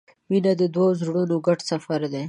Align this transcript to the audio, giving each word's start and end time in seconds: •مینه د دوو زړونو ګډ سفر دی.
•مینه 0.29 0.53
د 0.61 0.63
دوو 0.73 0.87
زړونو 0.99 1.35
ګډ 1.45 1.59
سفر 1.71 2.01
دی. 2.11 2.19